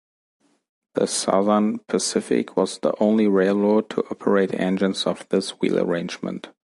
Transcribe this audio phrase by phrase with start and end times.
[0.95, 6.49] The Southern Pacific was the only railroad to operate engines of this wheel arrangement.